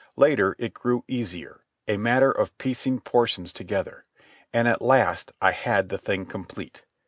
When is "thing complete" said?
5.99-6.83